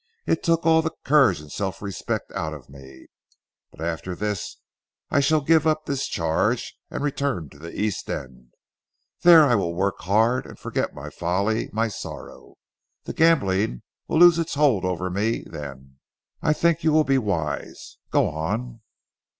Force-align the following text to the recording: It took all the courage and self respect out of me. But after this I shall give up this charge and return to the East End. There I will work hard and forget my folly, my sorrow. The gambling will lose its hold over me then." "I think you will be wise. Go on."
It 0.25 0.41
took 0.41 0.65
all 0.65 0.81
the 0.81 0.95
courage 1.05 1.39
and 1.41 1.51
self 1.51 1.79
respect 1.79 2.31
out 2.31 2.55
of 2.55 2.71
me. 2.71 3.05
But 3.69 3.81
after 3.81 4.15
this 4.15 4.57
I 5.11 5.19
shall 5.19 5.41
give 5.41 5.67
up 5.67 5.85
this 5.85 6.07
charge 6.07 6.75
and 6.89 7.03
return 7.03 7.49
to 7.51 7.59
the 7.59 7.79
East 7.79 8.09
End. 8.09 8.55
There 9.21 9.45
I 9.45 9.53
will 9.53 9.75
work 9.75 9.99
hard 9.99 10.47
and 10.47 10.57
forget 10.57 10.95
my 10.95 11.11
folly, 11.11 11.69
my 11.71 11.87
sorrow. 11.87 12.55
The 13.03 13.13
gambling 13.13 13.83
will 14.07 14.17
lose 14.17 14.39
its 14.39 14.55
hold 14.55 14.85
over 14.85 15.11
me 15.11 15.43
then." 15.45 15.99
"I 16.41 16.53
think 16.53 16.83
you 16.83 16.91
will 16.91 17.03
be 17.03 17.19
wise. 17.19 17.99
Go 18.09 18.27
on." 18.27 18.81